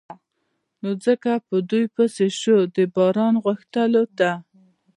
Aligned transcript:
نو 0.81 0.89
ځکه 1.05 1.31
په 1.47 1.55
دوی 1.69 1.85
پسې 1.95 2.25
شو 2.39 2.57
د 2.75 2.77
باران 2.95 3.33
غوښتلو 3.43 4.03
ته. 4.17 4.31